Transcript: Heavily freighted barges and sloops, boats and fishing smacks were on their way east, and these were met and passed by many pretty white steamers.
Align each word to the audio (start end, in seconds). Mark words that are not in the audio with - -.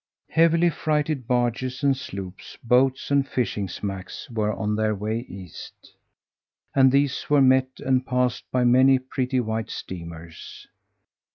Heavily 0.31 0.71
freighted 0.71 1.27
barges 1.27 1.83
and 1.83 1.95
sloops, 1.95 2.57
boats 2.63 3.11
and 3.11 3.27
fishing 3.29 3.67
smacks 3.69 4.27
were 4.31 4.51
on 4.51 4.75
their 4.75 4.95
way 4.95 5.19
east, 5.29 5.93
and 6.73 6.91
these 6.91 7.29
were 7.29 7.39
met 7.39 7.69
and 7.79 8.03
passed 8.03 8.45
by 8.51 8.63
many 8.63 8.97
pretty 8.97 9.39
white 9.39 9.69
steamers. 9.69 10.65